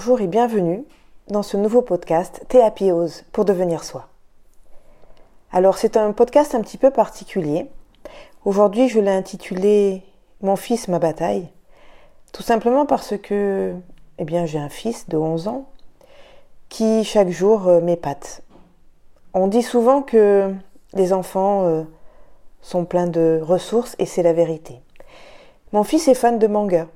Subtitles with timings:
[0.00, 0.82] bonjour et bienvenue
[1.28, 4.08] dans ce nouveau podcast Théapiose pour devenir soi.
[5.52, 7.70] Alors c'est un podcast un petit peu particulier.
[8.46, 10.02] Aujourd'hui je l'ai intitulé
[10.40, 11.50] Mon fils, ma bataille.
[12.32, 13.74] Tout simplement parce que
[14.16, 15.66] eh bien, j'ai un fils de 11 ans
[16.70, 18.40] qui chaque jour euh, m'épate.
[19.34, 20.50] On dit souvent que
[20.94, 21.82] les enfants euh,
[22.62, 24.80] sont pleins de ressources et c'est la vérité.
[25.74, 26.86] Mon fils est fan de manga,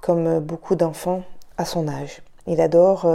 [0.00, 1.24] comme beaucoup d'enfants
[1.58, 2.22] à son âge.
[2.46, 3.06] Il adore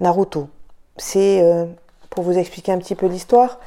[0.00, 0.48] Naruto.
[0.96, 1.44] C'est,
[2.10, 3.58] pour vous expliquer un petit peu l'histoire,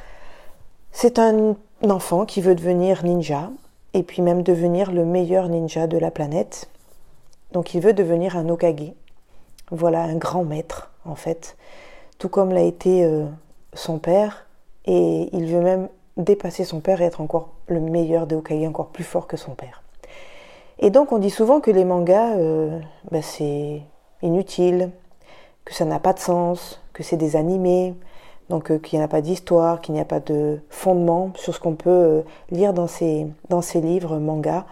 [0.92, 1.54] c'est un
[1.88, 3.50] enfant qui veut devenir ninja
[3.94, 6.68] et puis même devenir le meilleur ninja de la planète.
[7.52, 8.92] Donc il veut devenir un Okage.
[9.70, 11.56] Voilà, un grand maître en fait,
[12.18, 13.26] tout comme l'a été euh,
[13.74, 14.46] son père.
[14.86, 18.88] Et il veut même dépasser son père et être encore le meilleur des Okage, encore
[18.88, 19.82] plus fort que son père.
[20.78, 23.82] Et donc on dit souvent que les mangas, euh, ben, c'est
[24.22, 24.90] inutile,
[25.64, 27.94] que ça n'a pas de sens, que c'est des animés,
[28.48, 31.60] donc euh, qu'il n'y a pas d'histoire, qu'il n'y a pas de fondement sur ce
[31.60, 33.26] qu'on peut lire dans ces,
[33.74, 34.64] livres mangas,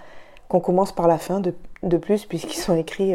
[0.48, 3.14] qu'on commence par la fin de, plus puisqu'ils sont écrits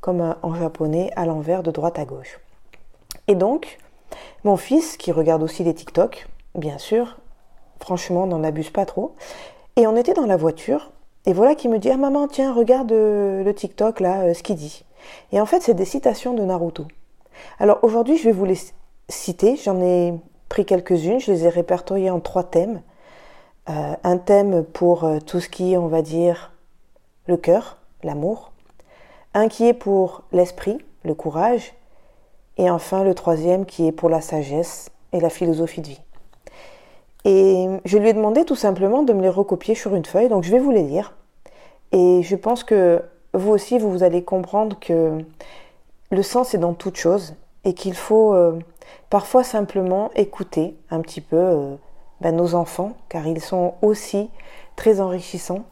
[0.00, 2.40] comme en japonais à l'envers de droite à gauche.
[3.26, 3.78] Et donc,
[4.44, 7.18] mon fils, qui regarde aussi les TikTok, bien sûr,
[7.80, 9.14] franchement, n'en abuse pas trop,
[9.76, 10.90] et on était dans la voiture,
[11.26, 14.42] et voilà qu'il me dit Ah maman, tiens, regarde euh, le TikTok là, euh, ce
[14.42, 14.84] qu'il dit.
[15.32, 16.86] Et en fait, c'est des citations de Naruto.
[17.58, 18.58] Alors aujourd'hui, je vais vous les
[19.08, 20.14] citer, j'en ai
[20.48, 22.82] pris quelques-unes, je les ai répertoriées en trois thèmes.
[23.68, 26.52] Euh, un thème pour tout ce qui est, on va dire,
[27.26, 28.52] le cœur, l'amour
[29.34, 31.74] un qui est pour l'esprit, le courage,
[32.56, 36.00] et enfin le troisième qui est pour la sagesse et la philosophie de vie.
[37.24, 40.44] Et je lui ai demandé tout simplement de me les recopier sur une feuille, donc
[40.44, 41.14] je vais vous les lire.
[41.92, 43.02] Et je pense que
[43.34, 45.18] vous aussi, vous, allez comprendre que
[46.10, 48.58] le sens est dans toute chose et qu'il faut euh,
[49.10, 51.74] parfois simplement écouter un petit peu euh,
[52.20, 54.30] ben, nos enfants, car ils sont aussi
[54.76, 55.64] très enrichissants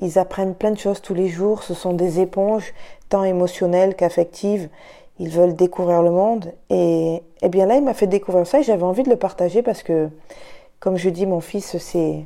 [0.00, 1.62] ils apprennent plein de choses tous les jours.
[1.62, 2.72] Ce sont des éponges,
[3.08, 4.68] tant émotionnelles qu'affectives.
[5.18, 6.52] Ils veulent découvrir le monde.
[6.70, 9.62] Et, eh bien là, il m'a fait découvrir ça et j'avais envie de le partager
[9.62, 10.08] parce que,
[10.78, 12.24] comme je dis, mon fils, c'est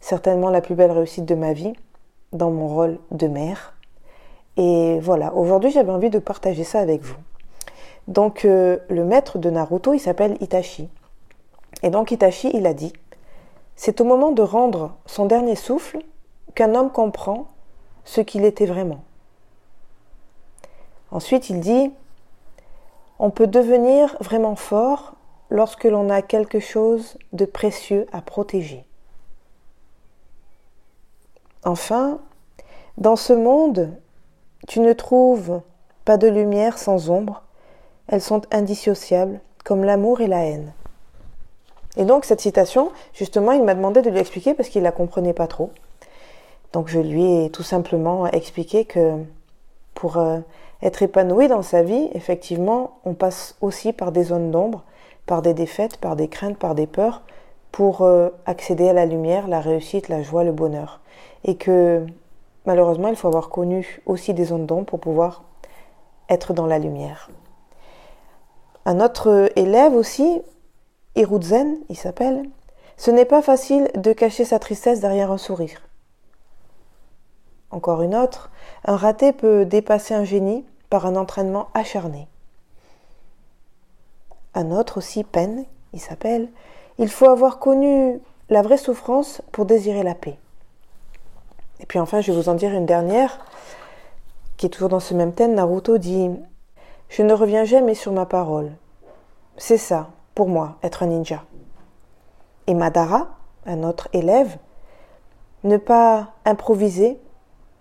[0.00, 1.72] certainement la plus belle réussite de ma vie
[2.32, 3.73] dans mon rôle de mère.
[4.56, 7.16] Et voilà, aujourd'hui, j'avais envie de partager ça avec vous.
[8.06, 10.88] Donc, euh, le maître de Naruto, il s'appelle Itachi.
[11.82, 12.92] Et donc, Itachi, il a dit
[13.76, 15.98] C'est au moment de rendre son dernier souffle
[16.54, 17.48] qu'un homme comprend
[18.04, 19.02] ce qu'il était vraiment.
[21.10, 21.92] Ensuite, il dit,
[23.18, 25.14] on peut devenir vraiment fort
[25.50, 28.84] lorsque l'on a quelque chose de précieux à protéger.
[31.64, 32.18] Enfin,
[32.98, 33.96] dans ce monde,
[34.66, 35.60] tu ne trouves
[36.04, 37.42] pas de lumière sans ombre,
[38.08, 40.72] elles sont indissociables, comme l'amour et la haine.
[41.96, 44.92] Et donc cette citation, justement, il m'a demandé de lui expliquer parce qu'il ne la
[44.92, 45.70] comprenait pas trop.
[46.72, 49.18] Donc je lui ai tout simplement expliqué que
[49.94, 50.40] pour euh,
[50.82, 54.82] être épanoui dans sa vie, effectivement, on passe aussi par des zones d'ombre,
[55.24, 57.22] par des défaites, par des craintes, par des peurs,
[57.70, 61.00] pour euh, accéder à la lumière, la réussite, la joie, le bonheur.
[61.44, 62.04] Et que
[62.66, 65.42] malheureusement, il faut avoir connu aussi des zones d'ombre pour pouvoir
[66.28, 67.30] être dans la lumière.
[68.86, 70.42] Un autre élève aussi,
[71.16, 72.44] Hiruzen, il s'appelle,
[72.96, 75.80] ce n'est pas facile de cacher sa tristesse derrière un sourire.
[77.70, 78.50] Encore une autre,
[78.84, 82.28] un raté peut dépasser un génie par un entraînement acharné.
[84.54, 86.48] Un autre aussi, peine, il s'appelle,
[86.98, 90.38] il faut avoir connu la vraie souffrance pour désirer la paix.
[91.84, 93.38] Et puis enfin, je vais vous en dire une dernière,
[94.56, 95.52] qui est toujours dans ce même thème.
[95.52, 96.30] Naruto dit
[97.10, 98.72] Je ne reviens jamais sur ma parole.
[99.58, 101.44] C'est ça, pour moi, être un ninja.
[102.68, 103.36] Et Madara,
[103.66, 104.56] un autre élève,
[105.62, 107.20] ne pas improviser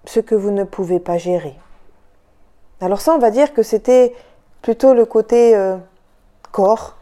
[0.04, 1.56] ce que vous ne pouvez pas gérer.
[2.82, 4.14] Alors ça, on va dire que c'était
[4.62, 5.78] plutôt le côté euh,
[6.52, 6.98] corps,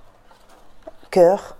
[1.09, 1.57] cœur,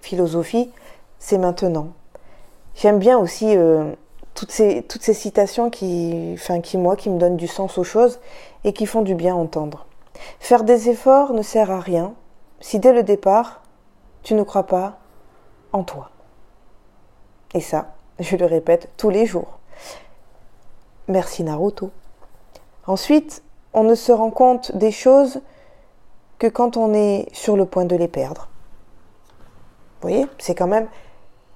[0.00, 0.72] philosophie,
[1.20, 1.92] c'est maintenant.
[2.74, 3.92] J'aime bien aussi euh,
[4.34, 4.84] toutes, ces,
[5.14, 6.36] citations qui,
[6.74, 8.20] moi, qui me donnent du sens aux choses
[8.64, 9.86] et qui font du bien entendre.
[10.40, 12.14] Faire des efforts ne sert à rien
[12.60, 13.62] si dès le départ,
[14.22, 14.98] tu ne crois pas
[15.72, 16.10] en toi.
[17.52, 19.58] Et ça, je le répète tous les jours.
[21.08, 21.90] Merci Naruto.
[22.86, 23.42] Ensuite,
[23.72, 25.40] on ne se rend compte des choses
[26.38, 28.48] que quand on est sur le point de les perdre.
[30.00, 30.88] Vous voyez, c'est quand même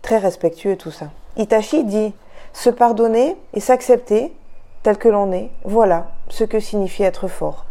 [0.03, 1.07] très respectueux tout ça.
[1.37, 2.15] Itachi dit
[2.53, 4.35] se pardonner et s'accepter
[4.83, 7.65] tel que l'on est, voilà ce que signifie être fort.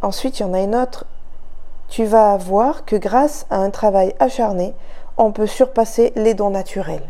[0.00, 1.04] ensuite, il y en a une autre.
[1.88, 4.74] Tu vas voir que grâce à un travail acharné,
[5.16, 7.08] on peut surpasser les dons naturels.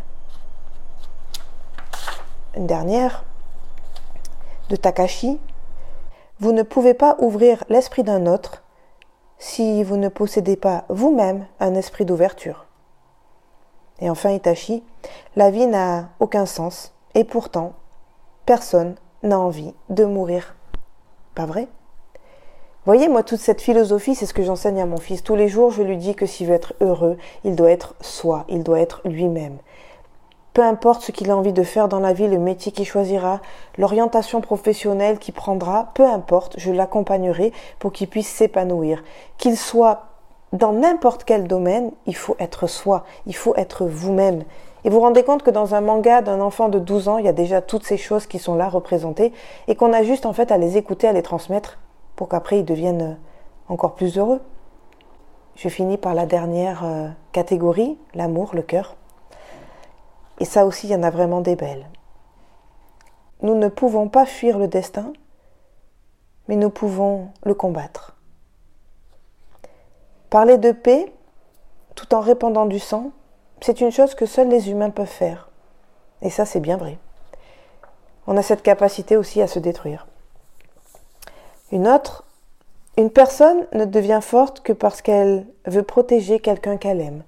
[2.55, 3.23] Une dernière
[4.69, 5.39] de Takashi.
[6.39, 8.63] Vous ne pouvez pas ouvrir l'esprit d'un autre
[9.37, 12.62] si vous ne possédez pas vous-même un esprit d'ouverture.
[14.03, 14.83] Et enfin Itachi,
[15.37, 17.71] la vie n'a aucun sens et pourtant
[18.45, 20.57] personne n'a envie de mourir.
[21.35, 21.69] Pas vrai?
[22.85, 25.23] Voyez, moi, toute cette philosophie, c'est ce que j'enseigne à mon fils.
[25.23, 28.43] Tous les jours, je lui dis que s'il veut être heureux, il doit être soi,
[28.49, 29.59] il doit être lui-même.
[30.51, 33.39] Peu importe ce qu'il a envie de faire dans la vie, le métier qu'il choisira,
[33.77, 39.01] l'orientation professionnelle qu'il prendra, peu importe, je l'accompagnerai pour qu'il puisse s'épanouir.
[39.37, 40.12] Qu'il soit
[40.53, 44.43] dans n'importe quel domaine, il faut être soi, il faut être vous-même.
[44.83, 47.25] Et vous vous rendez compte que dans un manga d'un enfant de 12 ans, il
[47.25, 49.33] y a déjà toutes ces choses qui sont là représentées
[49.67, 51.79] et qu'on a juste en fait à les écouter, à les transmettre
[52.15, 53.17] pour qu'après ils deviennent
[53.67, 54.41] encore plus heureux.
[55.55, 58.95] Je finis par la dernière euh, catégorie, l'amour, le cœur.
[60.39, 61.87] Et ça aussi, il y en a vraiment des belles.
[63.41, 65.13] Nous ne pouvons pas fuir le destin,
[66.47, 68.12] mais nous pouvons le combattre.
[70.33, 71.13] Parler de paix,
[71.93, 73.11] tout en répandant du sang,
[73.61, 75.51] c'est une chose que seuls les humains peuvent faire.
[76.23, 76.97] Et ça, c'est bien vrai.
[78.25, 80.07] On a cette capacité aussi à se détruire.
[81.71, 82.23] Une autre,
[82.97, 87.21] une personne ne devient forte que parce qu'elle veut protéger quelqu'un qu'elle aime.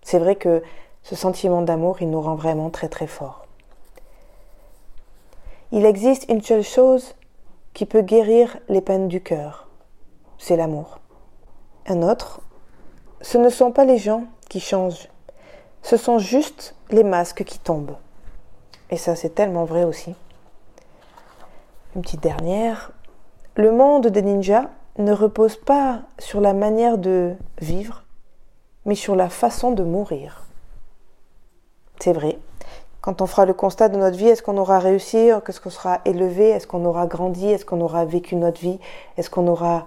[0.00, 0.62] C'est vrai que
[1.02, 3.44] ce sentiment d'amour, il nous rend vraiment très très fort.
[5.72, 7.14] Il existe une seule chose
[7.74, 9.68] qui peut guérir les peines du cœur,
[10.38, 11.00] c'est l'amour.
[11.90, 12.42] Un autre,
[13.22, 15.08] ce ne sont pas les gens qui changent,
[15.82, 17.96] ce sont juste les masques qui tombent.
[18.90, 20.14] Et ça, c'est tellement vrai aussi.
[21.96, 22.92] Une petite dernière,
[23.54, 24.68] le monde des ninjas
[24.98, 28.04] ne repose pas sur la manière de vivre,
[28.84, 30.44] mais sur la façon de mourir.
[32.00, 32.38] C'est vrai.
[33.00, 35.16] Quand on fera le constat de notre vie, est-ce qu'on aura réussi?
[35.16, 36.50] Est-ce qu'on sera élevé?
[36.50, 37.48] Est-ce qu'on aura grandi?
[37.48, 38.78] Est-ce qu'on aura vécu notre vie?
[39.16, 39.86] Est-ce qu'on aura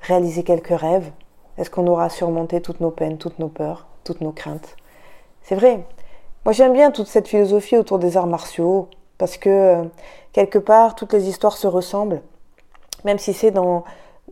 [0.00, 1.10] réalisé quelques rêves?
[1.58, 4.76] Est-ce qu'on aura surmonté toutes nos peines, toutes nos peurs, toutes nos craintes?
[5.42, 5.84] C'est vrai.
[6.44, 9.84] Moi j'aime bien toute cette philosophie autour des arts martiaux, parce que euh,
[10.32, 12.20] quelque part, toutes les histoires se ressemblent
[13.04, 13.84] même si c'est dans,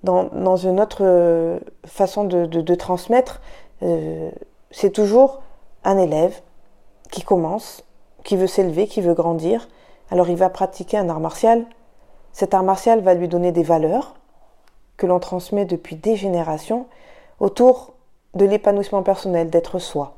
[0.04, 3.40] une autre euh, façon de, transmettre,
[3.82, 4.30] euh,
[4.70, 5.42] c'est toujours
[5.84, 6.40] un élève
[7.10, 7.84] qui commence,
[8.24, 9.68] qui veut s'élever, qui veut grandir.
[10.10, 11.66] Alors il va pratiquer un art martial.
[12.32, 14.14] Cet art martial va lui donner des valeurs
[14.96, 16.86] que l'on transmet depuis des générations
[17.42, 17.94] autour
[18.34, 20.14] de l'épanouissement personnel, d'être soi.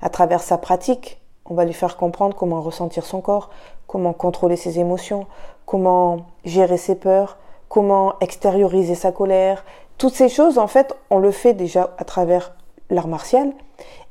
[0.00, 3.50] À travers sa pratique, on va lui faire comprendre comment ressentir son corps,
[3.88, 5.26] comment contrôler ses émotions,
[5.66, 9.64] comment gérer ses peurs, comment extérioriser sa colère.
[9.98, 12.54] Toutes ces choses, en fait, on le fait déjà à travers
[12.88, 13.52] l'art martial.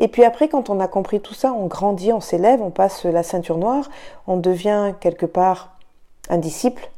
[0.02, 3.06] Et puis après, quand on a compris tout ça, on grandit, on s'élève, on passe
[3.06, 3.90] la ceinture noire,
[4.28, 5.78] on devient quelque part
[6.30, 6.92] un disciple.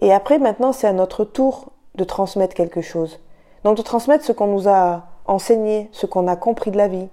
[0.00, 3.20] Et après, maintenant, c'est à notre tour de transmettre quelque chose.
[3.64, 7.08] Donc de transmettre ce qu'on nous a enseigné, ce qu'on a compris de la vie.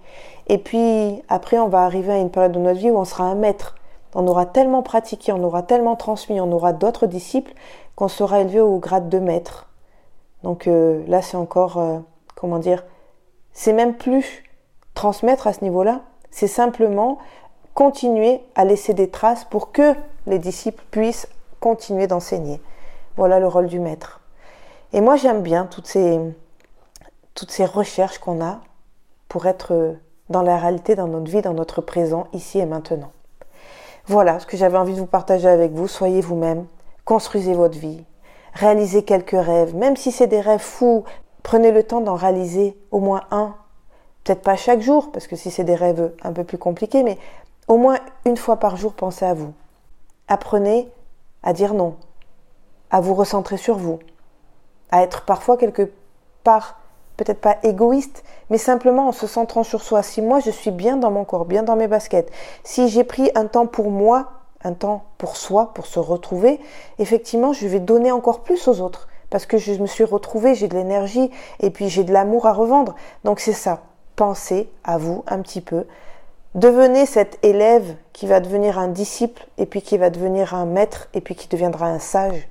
[0.47, 3.23] Et puis après, on va arriver à une période de notre vie où on sera
[3.23, 3.75] un maître.
[4.13, 7.53] On aura tellement pratiqué, on aura tellement transmis, on aura d'autres disciples
[7.95, 9.69] qu'on sera élevé au grade de maître.
[10.43, 11.99] Donc euh, là, c'est encore, euh,
[12.35, 12.83] comment dire,
[13.53, 14.43] c'est même plus
[14.93, 17.17] transmettre à ce niveau-là, c'est simplement
[17.73, 19.93] continuer à laisser des traces pour que
[20.27, 21.29] les disciples puissent
[21.61, 22.59] continuer d'enseigner.
[23.15, 24.19] Voilà le rôle du maître.
[24.93, 26.19] Et moi, j'aime bien toutes ces,
[27.35, 28.59] toutes ces recherches qu'on a
[29.27, 29.95] pour être
[30.29, 33.11] dans la réalité, dans notre vie, dans notre présent, ici et maintenant.
[34.07, 35.87] Voilà ce que j'avais envie de vous partager avec vous.
[35.87, 36.65] Soyez vous-même,
[37.05, 38.03] construisez votre vie,
[38.53, 41.03] réalisez quelques rêves, même si c'est des rêves fous,
[41.43, 43.55] prenez le temps d'en réaliser au moins un.
[44.23, 47.17] Peut-être pas chaque jour, parce que si c'est des rêves un peu plus compliqués, mais
[47.67, 49.53] au moins une fois par jour, pensez à vous.
[50.27, 50.91] Apprenez
[51.43, 51.95] à dire non,
[52.89, 53.99] à vous recentrer sur vous,
[54.91, 55.91] à être parfois quelque
[56.43, 56.80] part
[57.23, 60.01] peut-être pas égoïste, mais simplement en se centrant sur soi.
[60.01, 62.31] Si moi je suis bien dans mon corps, bien dans mes baskets,
[62.63, 64.31] si j'ai pris un temps pour moi,
[64.63, 66.59] un temps pour soi, pour se retrouver,
[66.97, 70.67] effectivement je vais donner encore plus aux autres parce que je me suis retrouvée, j'ai
[70.67, 72.95] de l'énergie et puis j'ai de l'amour à revendre.
[73.23, 73.81] Donc c'est ça.
[74.15, 75.85] Pensez à vous un petit peu.
[76.55, 81.07] Devenez cet élève qui va devenir un disciple et puis qui va devenir un maître
[81.13, 82.49] et puis qui deviendra un sage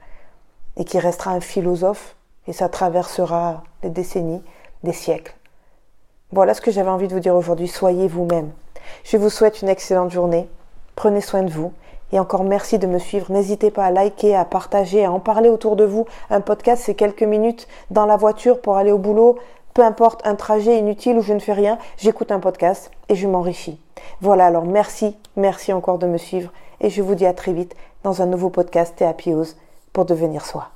[0.77, 2.15] et qui restera un philosophe
[2.47, 4.43] et ça traversera des décennies
[4.85, 5.35] des siècles.
[6.33, 7.69] Voilà ce que j'avais envie de vous dire aujourd'hui.
[7.69, 8.51] Soyez vous-même.
[9.05, 10.49] Je vous souhaite une excellente journée.
[10.95, 11.73] Prenez soin de vous
[12.13, 13.31] Et encore merci de me suivre.
[13.33, 16.07] N'hésitez pas à liker, à partager, à en parler autour de vous.
[16.29, 19.39] Un podcast, c'est quelques minutes dans la voiture pour aller au boulot.
[19.75, 23.29] Peu importe un trajet inutile où je ne fais rien, j'écoute un podcast et je
[23.29, 23.81] m'enrichis.
[24.21, 27.77] Voilà, alors merci, merci encore de me suivre et je vous dis à très vite
[28.03, 29.57] dans un nouveau podcast Théapiose
[29.93, 30.71] pour devenir soi.